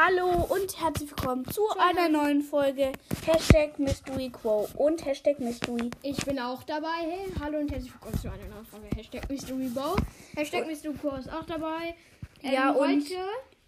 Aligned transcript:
Hallo 0.00 0.46
und 0.48 0.80
herzlich 0.80 1.10
willkommen 1.10 1.44
zu 1.50 1.60
einer 1.76 2.08
neuen 2.08 2.42
Folge 2.42 2.92
Hashtag 3.26 3.78
Mystery 3.80 4.30
Quo 4.30 4.68
und 4.76 5.04
Hashtag 5.04 5.40
Mystery. 5.40 5.90
Ich 6.02 6.24
bin 6.24 6.38
auch 6.38 6.62
dabei. 6.62 6.86
Hey, 7.00 7.32
hallo 7.40 7.58
und 7.58 7.70
herzlich 7.72 7.92
willkommen 7.92 8.16
zu 8.20 8.28
einer 8.28 8.46
neuen 8.54 8.64
Folge. 8.66 8.86
Hashtag 8.94 9.28
Mystery 9.28 9.68
Bow. 9.68 9.96
Hashtag 10.36 10.66
Mystery 10.68 10.94
Quo 10.94 11.16
ist 11.16 11.28
auch 11.32 11.44
dabei. 11.46 11.96
Ähm, 12.42 12.52
Ja, 12.52 12.70
und- 12.70 12.88
heute. 12.88 13.14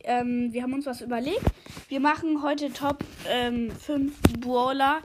Ähm, 0.05 0.53
wir 0.53 0.63
haben 0.63 0.73
uns 0.73 0.87
was 0.87 1.01
überlegt. 1.01 1.43
Wir 1.89 1.99
machen 2.01 2.43
heute 2.43 2.73
Top 2.73 3.03
5 3.81 4.15
Brawler, 4.39 5.01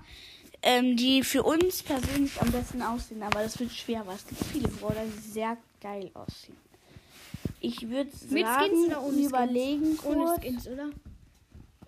ähm, 0.61 0.95
die 0.95 1.23
für 1.23 1.41
uns 1.43 1.81
persönlich 1.81 2.39
am 2.39 2.51
besten 2.51 2.81
aussehen. 2.83 3.23
Aber 3.23 3.41
das 3.41 3.59
wird 3.59 3.71
schwer, 3.71 4.05
weil 4.05 4.15
es 4.15 4.27
gibt 4.27 4.43
viele 4.45 4.67
Brawler, 4.67 5.03
die 5.05 5.19
sehr 5.31 5.57
geil 5.81 6.11
aussehen. 6.13 6.55
Ich 7.61 7.89
würde 7.89 8.11
sagen, 8.15 8.33
Mit 8.33 8.45
Skins 8.47 8.85
oder 8.87 9.01
ohne 9.03 9.15
Skins? 9.15 9.27
überlegen 9.29 9.97
kurz. 9.97 10.15
Ohne 10.15 10.35
Skins, 10.39 10.67
oder? 10.67 10.89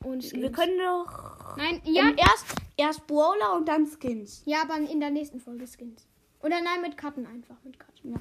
Ohne 0.07 0.21
Skins. 0.21 0.41
Wir 0.41 0.51
können 0.51 0.77
doch 0.77 1.57
Nein, 1.57 1.82
ja. 1.86 2.09
erst, 2.15 2.45
erst 2.77 3.07
Brawler 3.07 3.55
und 3.55 3.68
dann 3.68 3.86
Skins. 3.87 4.41
Ja, 4.45 4.61
aber 4.63 4.77
in 4.77 4.99
der 4.99 5.09
nächsten 5.09 5.39
Folge 5.39 5.65
Skins. 5.68 6.07
Oder 6.41 6.61
nein, 6.61 6.82
mit 6.82 6.97
Karten 6.97 7.25
einfach. 7.25 7.55
Mit 7.63 7.79
Karten. 7.79 8.11
Ja. 8.11 8.18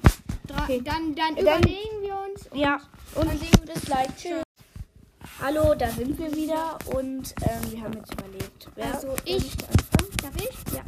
Dra 0.47 0.63
Okay. 0.63 0.81
Dann, 0.83 1.13
dann 1.15 1.35
Dann- 1.35 1.37
überlegen 1.37 2.01
wir 2.01 2.17
uns. 2.29 2.47
Und 2.47 2.57
Ja, 2.59 2.81
und 3.15 3.27
dann 3.29 3.37
sehen 3.37 3.51
wir 3.63 3.73
das 3.73 3.83
gleich. 3.83 4.07
Tschüss. 4.17 4.43
Hallo, 5.41 5.75
da 5.75 5.89
sind 5.91 6.17
wir 6.17 6.33
wieder 6.35 6.79
und 6.95 7.33
ähm, 7.43 7.71
wir 7.71 7.81
haben 7.83 7.93
jetzt 7.93 8.11
überlegt. 8.13 8.69
Wer 8.75 8.93
Also, 8.93 9.13
ich-? 9.25 9.55
Darf 9.57 10.35
ich? 10.37 10.73
Ja. 10.73 10.81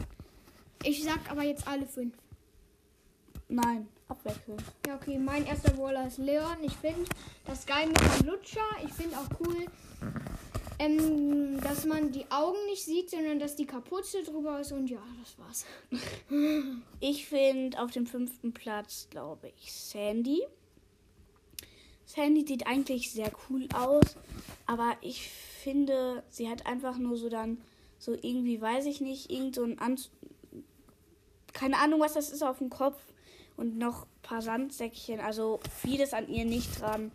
Ich 0.83 1.03
sag 1.03 1.19
aber 1.29 1.43
jetzt 1.43 1.67
alle 1.67 1.85
fünf. 1.85 2.16
Nein, 3.47 3.88
abwechselnd. 4.07 4.63
Ja, 4.88 4.95
okay. 4.95 5.19
Mein 5.19 5.45
erster 5.45 5.71
Brawler 5.71 6.07
ist 6.07 6.17
Leon. 6.17 6.57
Ich 6.63 6.75
finde 6.77 7.03
das 7.45 7.66
geil 7.66 7.88
mit 7.88 7.99
dem 7.99 8.27
Lutscher. 8.27 8.61
Ich 8.83 8.93
finde 8.93 9.17
auch 9.17 9.27
cool, 9.39 9.66
ähm, 10.79 11.59
dass 11.61 11.85
man 11.85 12.11
die 12.11 12.25
Augen 12.31 12.57
nicht 12.67 12.83
sieht, 12.83 13.09
sondern 13.09 13.38
dass 13.38 13.55
die 13.55 13.65
Kapuze 13.65 14.23
drüber 14.23 14.59
ist. 14.61 14.72
Und 14.72 14.89
ja, 14.89 15.02
das 15.19 15.38
war's. 15.38 15.66
Ich 17.02 17.27
finde 17.27 17.81
auf 17.81 17.91
dem 17.91 18.05
fünften 18.05 18.53
Platz, 18.53 19.07
glaube 19.09 19.52
ich, 19.57 19.72
Sandy. 19.72 20.41
Sandy 22.05 22.45
sieht 22.47 22.66
eigentlich 22.66 23.11
sehr 23.11 23.31
cool 23.50 23.67
aus, 23.73 24.16
aber 24.66 24.97
ich 25.02 25.30
finde, 25.30 26.23
sie 26.30 26.50
hat 26.50 26.66
einfach 26.66 26.97
nur 26.97 27.17
so 27.17 27.30
dann, 27.30 27.61
so 28.00 28.13
irgendwie, 28.13 28.59
weiß 28.59 28.85
ich 28.85 29.00
nicht, 29.02 29.30
irgend 29.30 29.55
so 29.55 29.63
ein 29.63 29.77
Anzug. 29.80 30.11
Keine 31.53 31.77
Ahnung, 31.77 32.00
was 32.00 32.13
das 32.13 32.31
ist 32.31 32.41
auf 32.41 32.59
dem 32.59 32.69
Kopf. 32.69 32.97
Und 33.57 33.77
noch 33.77 34.03
ein 34.03 34.22
paar 34.22 34.41
Sandsäckchen. 34.41 35.19
Also 35.19 35.59
vieles 35.81 36.13
an 36.13 36.30
ihr 36.30 36.45
nicht 36.45 36.80
dran. 36.80 37.11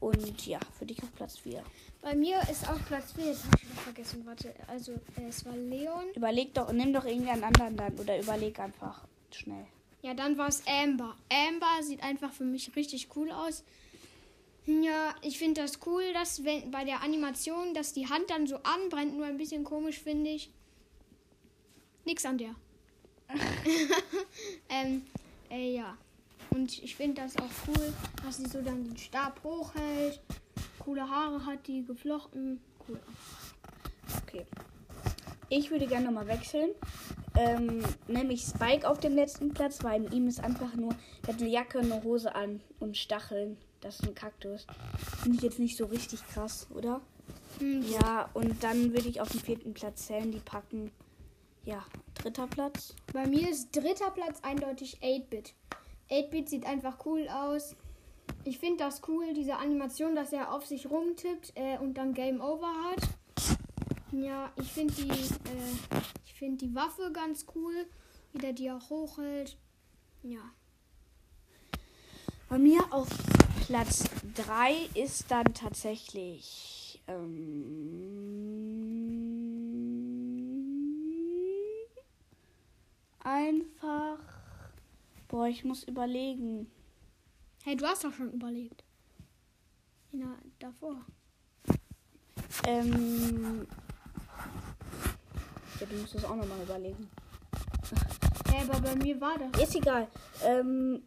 Und 0.00 0.46
ja, 0.46 0.58
für 0.78 0.84
dich 0.84 1.02
auf 1.02 1.12
Platz 1.14 1.38
4. 1.38 1.62
Bei 2.02 2.14
mir 2.14 2.40
ist 2.50 2.68
auch 2.68 2.78
Platz 2.86 3.12
4. 3.12 3.24
Jetzt 3.26 3.44
habe 3.44 3.56
ich 3.56 3.70
wieder 3.70 3.80
vergessen. 3.80 4.26
Warte, 4.26 4.54
also 4.68 4.92
äh, 4.92 5.28
es 5.28 5.44
war 5.44 5.56
Leon. 5.56 6.04
Überleg 6.14 6.54
doch, 6.54 6.70
nimm 6.72 6.92
doch 6.92 7.04
irgendeinen 7.04 7.44
anderen 7.44 7.76
dann. 7.76 7.98
Oder 7.98 8.20
überleg 8.20 8.58
einfach 8.60 9.06
schnell. 9.30 9.66
Ja, 10.02 10.14
dann 10.14 10.36
war 10.38 10.48
es 10.48 10.62
Amber. 10.66 11.16
Amber 11.30 11.82
sieht 11.82 12.02
einfach 12.02 12.32
für 12.32 12.44
mich 12.44 12.74
richtig 12.76 13.08
cool 13.16 13.30
aus. 13.30 13.64
Ja, 14.66 15.14
ich 15.22 15.38
finde 15.38 15.62
das 15.62 15.78
cool, 15.86 16.12
dass 16.12 16.44
wenn 16.44 16.70
bei 16.70 16.84
der 16.84 17.02
Animation, 17.02 17.72
dass 17.72 17.92
die 17.92 18.08
Hand 18.08 18.28
dann 18.28 18.46
so 18.46 18.56
anbrennt, 18.56 19.16
nur 19.16 19.26
ein 19.26 19.36
bisschen 19.36 19.64
komisch 19.64 19.98
finde 20.00 20.30
ich. 20.30 20.50
Nix 22.04 22.24
an 22.24 22.38
der. 22.38 22.54
ähm, 24.68 25.02
äh, 25.50 25.74
ja. 25.74 25.96
Und 26.56 26.82
ich 26.82 26.96
finde 26.96 27.20
das 27.20 27.36
auch 27.36 27.50
cool, 27.68 27.92
dass 28.24 28.38
sie 28.38 28.46
so 28.46 28.62
dann 28.62 28.82
den 28.84 28.96
Stab 28.96 29.44
hochhält. 29.44 30.22
Coole 30.78 31.06
Haare 31.06 31.44
hat 31.44 31.66
die 31.66 31.84
geflochten. 31.84 32.60
Cool. 32.88 32.98
Okay. 34.22 34.46
Ich 35.50 35.70
würde 35.70 35.86
gerne 35.86 36.06
nochmal 36.06 36.26
wechseln. 36.28 36.70
Ähm, 37.36 37.84
nämlich 38.08 38.40
Spike 38.42 38.88
auf 38.88 38.98
dem 39.00 39.14
letzten 39.14 39.52
Platz, 39.52 39.84
weil 39.84 40.06
in 40.06 40.12
ihm 40.12 40.28
ist 40.28 40.42
einfach 40.42 40.74
nur, 40.74 40.94
er 41.26 41.34
hat 41.34 41.42
eine 41.42 41.50
Jacke, 41.50 41.80
eine 41.80 42.02
Hose 42.02 42.34
an 42.34 42.62
und 42.80 42.96
Stacheln. 42.96 43.58
Das 43.82 44.00
ist 44.00 44.08
ein 44.08 44.14
Kaktus. 44.14 44.66
Finde 45.22 45.36
ich 45.36 45.42
jetzt 45.42 45.58
nicht 45.58 45.76
so 45.76 45.84
richtig 45.84 46.26
krass, 46.28 46.68
oder? 46.74 47.02
Hm, 47.58 47.84
Ja, 48.00 48.30
und 48.32 48.64
dann 48.64 48.94
würde 48.94 49.10
ich 49.10 49.20
auf 49.20 49.28
den 49.28 49.40
vierten 49.40 49.74
Platz 49.74 50.06
Sandy 50.06 50.40
packen. 50.40 50.90
Ja, 51.64 51.84
dritter 52.14 52.46
Platz. 52.46 52.94
Bei 53.12 53.26
mir 53.26 53.50
ist 53.50 53.76
dritter 53.76 54.10
Platz 54.10 54.38
eindeutig 54.42 54.98
8-Bit. 55.02 55.52
8-Bit 56.10 56.48
sieht 56.48 56.66
einfach 56.66 57.04
cool 57.06 57.28
aus. 57.28 57.76
Ich 58.44 58.58
finde 58.58 58.84
das 58.84 59.02
cool, 59.08 59.32
diese 59.34 59.56
Animation, 59.56 60.14
dass 60.14 60.32
er 60.32 60.52
auf 60.52 60.66
sich 60.66 60.88
rumtippt 60.88 61.52
äh, 61.56 61.78
und 61.78 61.94
dann 61.94 62.14
Game 62.14 62.40
Over 62.40 62.72
hat. 62.84 63.08
Ja, 64.12 64.52
ich 64.56 64.72
finde 64.72 64.94
die, 64.94 65.10
äh, 65.10 66.00
ich 66.24 66.34
finde 66.34 66.66
die 66.66 66.74
Waffe 66.74 67.10
ganz 67.12 67.46
cool, 67.54 67.86
wie 68.32 68.38
der 68.38 68.52
die 68.52 68.70
auch 68.70 68.88
hochhält. 68.88 69.56
Ja. 70.22 70.40
Bei 72.48 72.58
mir 72.58 72.80
auf 72.90 73.08
Platz 73.66 74.04
3 74.36 74.74
ist 74.94 75.30
dann 75.30 75.52
tatsächlich 75.52 77.02
ähm, 77.08 77.85
Boah, 85.46 85.50
ich 85.50 85.64
muss 85.64 85.84
überlegen. 85.84 86.68
Hey, 87.62 87.76
du 87.76 87.86
hast 87.86 88.02
doch 88.02 88.12
schon 88.12 88.32
überlegt. 88.32 88.82
Ja, 90.10 90.34
davor. 90.58 90.96
Ähm, 92.66 93.68
ja, 95.78 95.86
du 95.86 95.96
musst 95.98 96.16
das 96.16 96.24
auch 96.24 96.34
nochmal 96.34 96.60
überlegen. 96.62 97.08
Hey, 98.50 98.68
aber 98.68 98.80
bei 98.80 98.96
mir 98.96 99.20
war 99.20 99.38
das. 99.38 99.62
Ist 99.62 99.76
egal. 99.76 100.08
Ähm, 100.42 101.04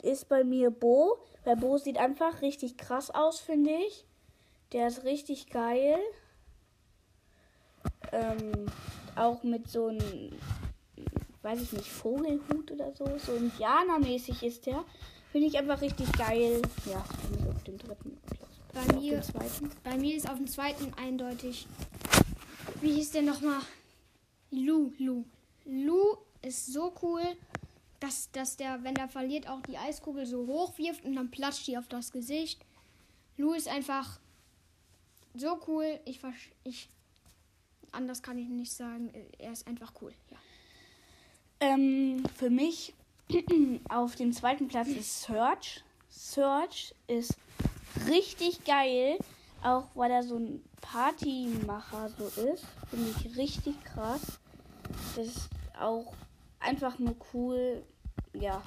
ist 0.00 0.30
bei 0.30 0.44
mir 0.44 0.70
Bo. 0.70 1.18
Weil 1.44 1.56
Bo 1.56 1.76
sieht 1.76 1.98
einfach 1.98 2.40
richtig 2.40 2.78
krass 2.78 3.10
aus, 3.10 3.38
finde 3.38 3.72
ich. 3.86 4.06
Der 4.72 4.88
ist 4.88 5.04
richtig 5.04 5.50
geil. 5.50 5.98
Ähm, 8.12 8.64
auch 9.14 9.42
mit 9.42 9.68
so 9.68 9.88
einem, 9.88 10.32
weiß 11.42 11.62
ich 11.62 11.72
nicht, 11.72 11.88
Vogelhut 11.88 12.70
oder 12.70 12.94
so. 12.94 13.06
So 13.18 13.34
Indianermäßig 13.34 14.42
ist 14.42 14.66
der. 14.66 14.84
Finde 15.32 15.48
ich 15.48 15.58
einfach 15.58 15.80
richtig 15.80 16.10
geil. 16.12 16.62
Ja, 16.86 17.04
bin 17.30 17.40
ich 17.40 17.48
auf 17.48 17.62
dem 17.64 17.78
dritten. 17.78 18.18
Bei 18.72 18.80
Auf 18.80 19.00
mir-. 19.00 19.22
Bei 19.84 19.96
mir 19.96 20.16
ist 20.16 20.28
auf 20.28 20.36
dem 20.36 20.46
zweiten 20.46 20.92
eindeutig. 20.94 21.66
Wie 22.80 22.92
hieß 22.92 23.12
der 23.12 23.22
nochmal? 23.22 23.60
Lu, 24.50 24.92
Lu. 24.98 25.24
Lu 25.64 26.16
ist 26.42 26.72
so 26.72 26.94
cool, 27.02 27.22
dass, 28.00 28.30
dass 28.30 28.56
der, 28.56 28.84
wenn 28.84 28.94
der 28.94 29.08
verliert, 29.08 29.48
auch 29.48 29.60
die 29.62 29.76
Eiskugel 29.76 30.26
so 30.26 30.46
hoch 30.46 30.78
wirft 30.78 31.04
und 31.04 31.16
dann 31.16 31.30
platscht 31.30 31.66
die 31.66 31.76
auf 31.76 31.88
das 31.88 32.12
Gesicht. 32.12 32.64
Lu 33.36 33.52
ist 33.52 33.68
einfach 33.68 34.18
so 35.34 35.60
cool. 35.66 36.00
Ich, 36.04 36.20
ich 36.64 36.88
anders 37.92 38.22
kann 38.22 38.38
ich 38.38 38.48
nicht 38.48 38.72
sagen. 38.72 39.12
Er 39.38 39.52
ist 39.52 39.66
einfach 39.66 39.92
cool. 40.00 40.12
Ja. 40.30 40.38
Ähm, 41.60 42.22
für 42.36 42.50
mich 42.50 42.94
auf 43.88 44.14
dem 44.14 44.32
zweiten 44.32 44.68
Platz 44.68 44.88
ist 44.88 45.22
Search. 45.22 45.82
Search 46.08 46.94
ist 47.06 47.36
richtig 48.06 48.64
geil, 48.64 49.18
auch 49.62 49.88
weil 49.94 50.10
er 50.10 50.22
so 50.22 50.36
ein 50.36 50.62
Partymacher 50.80 52.10
so 52.10 52.26
ist. 52.42 52.64
Finde 52.90 53.10
ich 53.10 53.36
richtig 53.36 53.82
krass. 53.84 54.38
Das 55.16 55.26
ist 55.26 55.50
auch 55.78 56.14
einfach 56.60 56.98
nur 56.98 57.16
cool, 57.34 57.82
ja, 58.32 58.62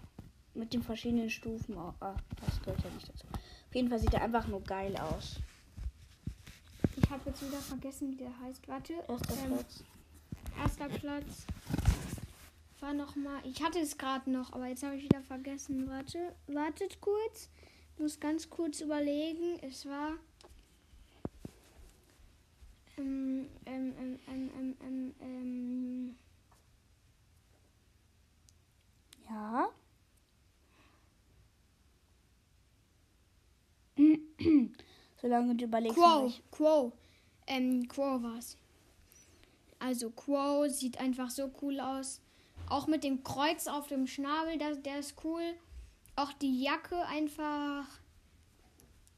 mit 0.53 0.73
den 0.73 0.83
verschiedenen 0.83 1.29
Stufen. 1.29 1.77
Oh, 1.77 1.93
ah, 2.01 2.15
das 2.45 2.61
gehört 2.61 2.83
ja 2.83 2.89
nicht 2.91 3.07
dazu. 3.07 3.25
Auf 3.33 3.75
jeden 3.75 3.89
Fall 3.89 3.99
sieht 3.99 4.13
er 4.13 4.21
einfach 4.21 4.47
nur 4.47 4.61
geil 4.61 4.95
aus. 4.97 5.37
Ich 6.97 7.09
habe 7.09 7.21
jetzt 7.25 7.41
wieder 7.45 7.59
vergessen, 7.59 8.11
wie 8.11 8.17
der 8.17 8.37
heißt. 8.41 8.67
Warte. 8.67 8.93
Erster 9.07 9.33
ähm, 9.43 9.53
Platz. 9.53 9.83
Erster 10.57 10.89
Platz 10.89 11.45
war 12.81 12.93
noch 12.93 13.15
mal. 13.15 13.41
Ich 13.45 13.61
hatte 13.63 13.79
es 13.79 13.97
gerade 13.97 14.29
noch, 14.29 14.53
aber 14.53 14.67
jetzt 14.67 14.83
habe 14.83 14.95
ich 14.95 15.03
wieder 15.03 15.21
vergessen. 15.21 15.89
Warte, 15.89 16.35
wartet 16.47 16.99
kurz. 17.01 17.49
Ich 17.93 17.99
muss 18.01 18.19
ganz 18.19 18.49
kurz 18.49 18.81
überlegen. 18.81 19.59
Es 19.61 19.85
war. 19.85 20.13
Ähm, 22.97 23.47
ähm, 23.65 23.93
ähm, 23.99 24.19
ähm, 24.27 24.49
ähm, 24.57 24.75
ähm, 24.81 25.15
ähm, 25.21 26.15
Ja. 29.29 29.69
Solange 35.21 35.55
du 35.55 35.65
überlegst. 35.65 35.95
Quo. 35.95 36.31
Quo. 36.51 36.91
Ähm, 37.47 37.87
Quo 37.87 38.21
war's. 38.21 38.57
Also 39.79 40.09
Quo 40.09 40.67
sieht 40.67 40.99
einfach 40.99 41.29
so 41.29 41.49
cool 41.61 41.79
aus. 41.79 42.19
Auch 42.71 42.87
mit 42.87 43.03
dem 43.03 43.21
Kreuz 43.21 43.67
auf 43.67 43.87
dem 43.87 44.07
Schnabel, 44.07 44.57
das, 44.57 44.81
der 44.81 44.99
ist 44.99 45.15
cool. 45.25 45.43
Auch 46.15 46.31
die 46.31 46.63
Jacke 46.63 47.05
einfach. 47.05 47.83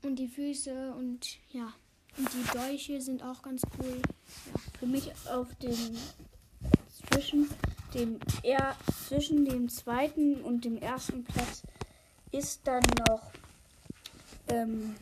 Und 0.02 0.16
die 0.18 0.28
Füße 0.28 0.92
und 0.98 1.38
ja, 1.52 1.72
Und 2.18 2.30
die 2.34 2.58
Dolche 2.58 3.00
sind 3.00 3.22
auch 3.22 3.44
ganz 3.44 3.62
cool. 3.78 4.02
Für 4.80 4.88
mich 4.88 5.12
auf 5.32 5.54
dem 5.56 5.96
zwischen 7.12 7.48
dem 7.94 8.20
eher 8.42 8.76
zwischen 9.08 9.46
dem 9.46 9.70
zweiten 9.70 10.42
und 10.42 10.66
dem 10.66 10.78
ersten 10.78 11.24
Platz 11.24 11.62
ist 12.32 12.62
dann 12.66 12.84
noch 13.08 13.22
ähm, 14.48 14.96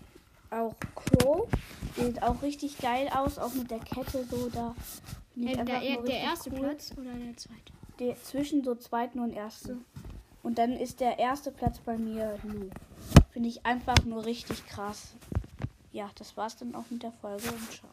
auch 0.49 0.75
Crow. 0.93 1.47
Sieht 1.95 2.21
auch 2.21 2.41
richtig 2.41 2.77
geil 2.79 3.09
aus, 3.13 3.37
auch 3.37 3.53
mit 3.53 3.71
der 3.71 3.79
Kette 3.79 4.25
so 4.29 4.49
da. 4.49 4.75
Äh, 5.37 5.55
der, 5.55 5.63
der 5.63 5.81
richtig 5.81 6.15
erste 6.15 6.51
cool. 6.51 6.59
Platz 6.59 6.91
oder 6.97 7.13
der 7.13 7.37
zweite? 7.37 7.80
Der, 8.01 8.15
zwischen 8.23 8.63
so 8.63 8.73
zweiten 8.73 9.19
und 9.19 9.31
ersten. 9.31 9.85
Und 10.41 10.57
dann 10.57 10.71
ist 10.73 11.01
der 11.01 11.19
erste 11.19 11.51
Platz 11.51 11.77
bei 11.77 11.99
mir 11.99 12.39
Lu. 12.41 12.71
Finde 13.29 13.47
ich 13.47 13.63
einfach 13.63 14.03
nur 14.05 14.25
richtig 14.25 14.65
krass. 14.65 15.13
Ja, 15.91 16.09
das 16.15 16.35
war's 16.35 16.57
dann 16.57 16.73
auch 16.73 16.85
mit 16.89 17.03
der 17.03 17.11
Folge 17.11 17.47
und 17.47 17.71
ciao. 17.71 17.90